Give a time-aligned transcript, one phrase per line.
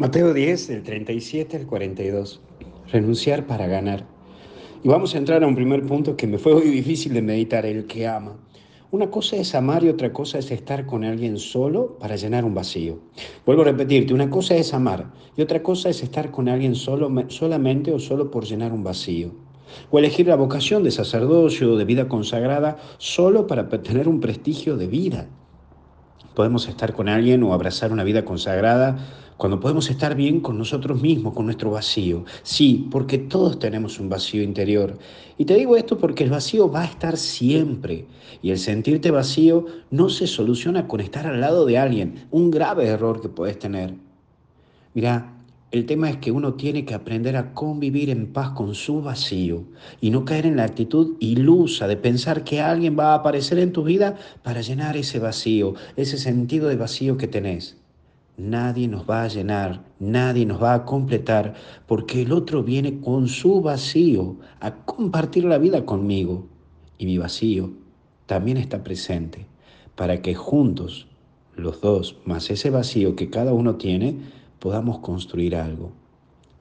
[0.00, 2.40] Mateo 10, del 37 al 42.
[2.90, 4.06] Renunciar para ganar.
[4.82, 7.66] Y vamos a entrar a un primer punto que me fue muy difícil de meditar,
[7.66, 8.38] el que ama.
[8.92, 12.54] Una cosa es amar y otra cosa es estar con alguien solo para llenar un
[12.54, 12.98] vacío.
[13.44, 17.12] Vuelvo a repetirte, una cosa es amar y otra cosa es estar con alguien solo,
[17.28, 19.34] solamente o solo por llenar un vacío.
[19.90, 24.78] O elegir la vocación de sacerdocio o de vida consagrada solo para tener un prestigio
[24.78, 25.28] de vida.
[26.34, 28.96] Podemos estar con alguien o abrazar una vida consagrada
[29.40, 32.26] cuando podemos estar bien con nosotros mismos, con nuestro vacío.
[32.42, 34.98] Sí, porque todos tenemos un vacío interior.
[35.38, 38.04] Y te digo esto porque el vacío va a estar siempre.
[38.42, 42.26] Y el sentirte vacío no se soluciona con estar al lado de alguien.
[42.30, 43.94] Un grave error que puedes tener.
[44.92, 45.32] Mira,
[45.70, 49.64] el tema es que uno tiene que aprender a convivir en paz con su vacío
[50.02, 53.72] y no caer en la actitud ilusa de pensar que alguien va a aparecer en
[53.72, 57.79] tu vida para llenar ese vacío, ese sentido de vacío que tenés.
[58.40, 61.52] Nadie nos va a llenar, nadie nos va a completar,
[61.86, 66.46] porque el otro viene con su vacío a compartir la vida conmigo.
[66.96, 67.70] Y mi vacío
[68.24, 69.46] también está presente
[69.94, 71.06] para que juntos,
[71.54, 74.16] los dos, más ese vacío que cada uno tiene,
[74.58, 75.92] podamos construir algo.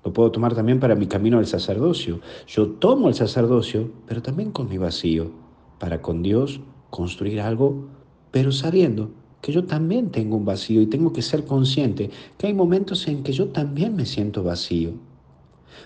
[0.04, 2.20] Lo puedo tomar también para mi camino al sacerdocio.
[2.46, 5.32] Yo tomo el sacerdocio, pero también con mi vacío,
[5.80, 7.88] para con Dios construir algo,
[8.32, 9.12] pero sabiendo
[9.42, 13.24] que yo también tengo un vacío y tengo que ser consciente que hay momentos en
[13.24, 14.92] que yo también me siento vacío.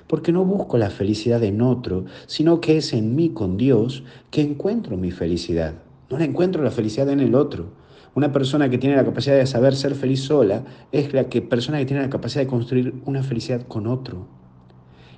[0.07, 4.41] Porque no busco la felicidad en otro, sino que es en mí con Dios que
[4.41, 5.75] encuentro mi felicidad.
[6.09, 7.71] No la encuentro la felicidad en el otro.
[8.15, 11.79] Una persona que tiene la capacidad de saber ser feliz sola es la que, persona
[11.79, 14.27] que tiene la capacidad de construir una felicidad con otro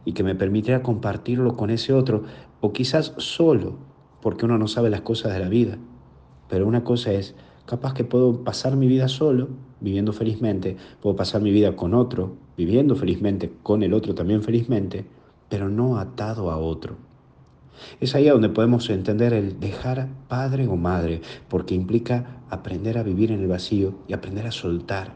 [0.05, 2.23] y que me permitirá compartirlo con ese otro
[2.61, 3.77] o quizás solo,
[4.21, 5.77] porque uno no sabe las cosas de la vida.
[6.47, 9.49] Pero una cosa es Capaz que puedo pasar mi vida solo,
[9.79, 15.05] viviendo felizmente, puedo pasar mi vida con otro, viviendo felizmente, con el otro también felizmente,
[15.49, 16.95] pero no atado a otro.
[17.99, 23.31] Es ahí donde podemos entender el dejar padre o madre, porque implica aprender a vivir
[23.31, 25.15] en el vacío y aprender a soltar.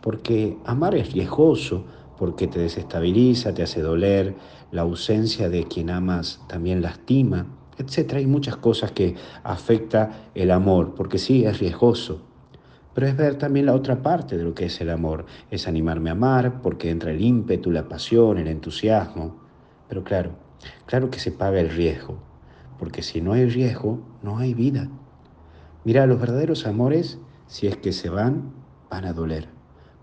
[0.00, 1.84] Porque amar es riesgoso,
[2.16, 4.34] porque te desestabiliza, te hace doler,
[4.70, 7.46] la ausencia de quien amas también lastima,
[7.78, 8.18] etcétera.
[8.18, 12.22] Hay muchas cosas que afecta el amor, porque sí, es riesgoso.
[12.94, 15.26] Pero es ver también la otra parte de lo que es el amor.
[15.50, 19.36] Es animarme a amar, porque entra el ímpetu, la pasión, el entusiasmo.
[19.88, 20.30] Pero claro,
[20.86, 22.18] claro que se paga el riesgo,
[22.78, 24.88] porque si no hay riesgo, no hay vida.
[25.84, 28.52] Mira, los verdaderos amores, si es que se van,
[28.90, 29.48] van a doler,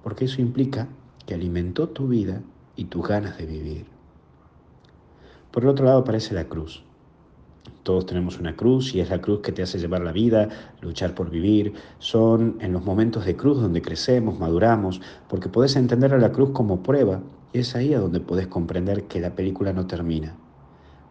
[0.04, 0.88] porque eso implica
[1.26, 2.42] que alimentó tu vida
[2.76, 3.86] y tus ganas de vivir.
[5.52, 6.84] Por el otro lado aparece la cruz.
[7.84, 10.50] Todos tenemos una cruz y es la cruz que te hace llevar la vida,
[10.82, 11.74] luchar por vivir.
[11.98, 16.52] Son en los momentos de cruz donde crecemos, maduramos, porque podés entender a la cruz
[16.52, 17.22] como prueba
[17.54, 20.36] y es ahí a donde podés comprender que la película no termina.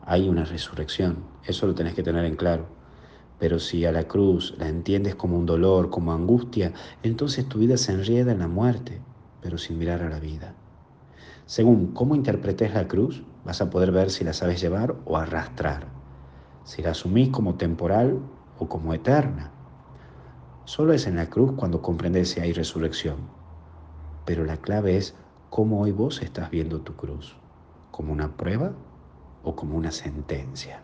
[0.05, 2.67] Hay una resurrección, eso lo tenés que tener en claro.
[3.41, 6.73] Pero si a la cruz la entiendes como un dolor, como angustia,
[7.03, 9.01] entonces tu vida se enrieda en la muerte,
[9.41, 10.55] pero sin mirar a la vida.
[11.47, 16.00] Según cómo interpretes la cruz, vas a poder ver si la sabes llevar o arrastrar
[16.65, 18.21] si la asumís como temporal
[18.59, 19.51] o como eterna.
[20.65, 23.17] Solo es en la cruz cuando comprendes si hay resurrección.
[24.25, 25.17] Pero la clave es
[25.49, 27.37] cómo hoy vos estás viendo tu cruz,
[27.91, 28.73] como una prueba
[29.43, 30.83] o como una sentencia.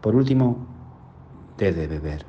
[0.00, 0.66] Por último,
[1.56, 2.26] te debe ver.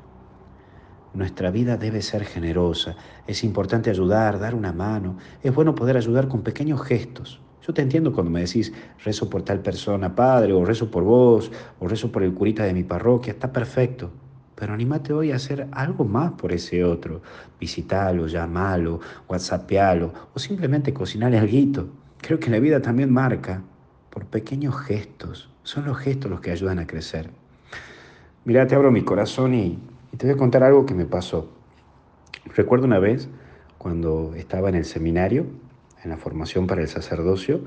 [1.13, 2.95] Nuestra vida debe ser generosa.
[3.27, 5.17] Es importante ayudar, dar una mano.
[5.41, 7.41] Es bueno poder ayudar con pequeños gestos.
[7.65, 8.73] Yo te entiendo cuando me decís
[9.05, 12.73] rezo por tal persona, padre, o rezo por vos, o rezo por el curita de
[12.73, 14.11] mi parroquia, está perfecto.
[14.55, 17.21] Pero anímate hoy a hacer algo más por ese otro.
[17.59, 21.87] Visitalo, llamalo, whatsappealo, o simplemente cocinarle algo.
[22.21, 23.61] Creo que la vida también marca
[24.09, 25.49] por pequeños gestos.
[25.63, 27.29] Son los gestos los que ayudan a crecer.
[28.43, 29.79] Mira, te abro mi corazón y,
[30.11, 31.49] y te voy a contar algo que me pasó.
[32.55, 33.29] Recuerdo una vez
[33.77, 35.45] cuando estaba en el seminario,
[36.03, 37.61] en la formación para el sacerdocio,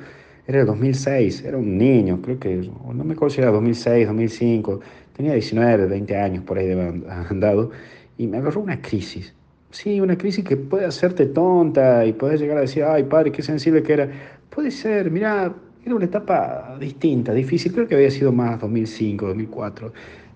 [0.47, 4.81] era el 2006, era un niño, creo que, no me acuerdo si era 2006, 2005,
[5.17, 7.71] tenía 19, 20 años por ahí de andado,
[8.17, 9.35] y me agarró una crisis.
[9.71, 13.43] Sí, una crisis que puede hacerte tonta y puedes llegar a decir, ay padre, qué
[13.43, 14.09] sensible que era.
[14.49, 15.53] Puede ser, mira,
[15.85, 19.93] era una etapa distinta, difícil, creo que había sido más 2005, 2004.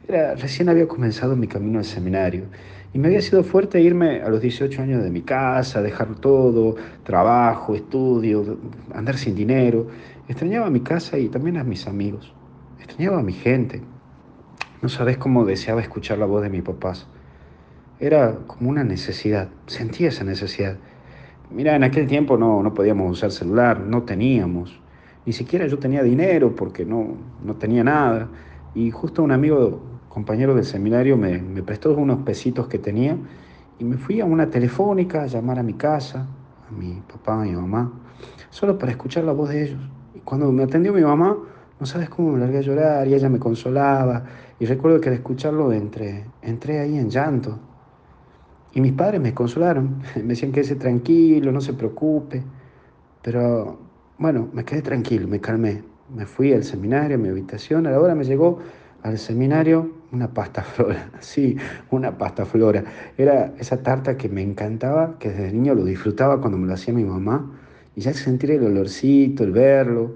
[0.09, 2.45] Era, recién había comenzado mi camino al seminario
[2.93, 6.75] y me había sido fuerte irme a los 18 años de mi casa, dejar todo,
[7.05, 8.59] trabajo, estudio,
[8.93, 9.87] andar sin dinero.
[10.29, 12.35] Extrañaba mi casa y también a mis amigos.
[12.79, 13.81] Extrañaba a mi gente.
[14.83, 17.07] No sabes cómo deseaba escuchar la voz de mis papás.
[18.01, 20.77] Era como una necesidad, sentía esa necesidad.
[21.51, 24.81] Mira, en aquel tiempo no, no podíamos usar celular, no teníamos.
[25.27, 28.29] Ni siquiera yo tenía dinero porque no, no tenía nada.
[28.75, 29.81] Y justo un amigo,
[30.11, 33.17] compañero del seminario, me, me prestó unos pesitos que tenía
[33.79, 36.27] y me fui a una telefónica a llamar a mi casa,
[36.69, 37.93] a mi papá, a mi mamá,
[38.51, 39.81] solo para escuchar la voz de ellos.
[40.15, 41.37] Y cuando me atendió mi mamá,
[41.79, 44.25] no sabes cómo me largué a llorar y ella me consolaba.
[44.59, 47.59] Y recuerdo que al escucharlo entré, entré ahí en llanto.
[48.75, 52.43] Y mis padres me consolaron, me decían que ese tranquilo, no se preocupe.
[53.23, 53.79] Pero
[54.19, 55.85] bueno, me quedé tranquilo, me calmé.
[56.13, 57.87] Me fui al seminario, a mi habitación.
[57.87, 58.59] A la hora me llegó
[59.03, 61.57] al seminario una pasta flora, sí,
[61.91, 62.85] una pasta flora.
[63.17, 66.95] Era esa tarta que me encantaba, que desde niño lo disfrutaba cuando me lo hacía
[66.95, 67.59] mi mamá.
[67.97, 70.15] Y ya sentir el olorcito, el verlo,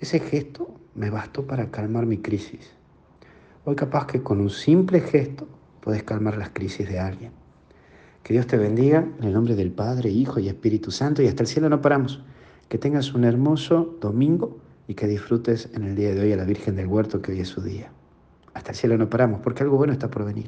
[0.00, 2.72] ese gesto me bastó para calmar mi crisis.
[3.64, 5.46] Hoy capaz que con un simple gesto
[5.80, 7.32] puedes calmar las crisis de alguien.
[8.22, 11.42] Que Dios te bendiga en el nombre del Padre, Hijo y Espíritu Santo y hasta
[11.42, 12.22] el cielo no paramos.
[12.68, 14.58] Que tengas un hermoso domingo
[14.88, 17.40] y que disfrutes en el día de hoy a la Virgen del Huerto que hoy
[17.40, 17.92] es su día.
[18.56, 20.46] Hasta el cielo no paramos porque algo bueno está por venir.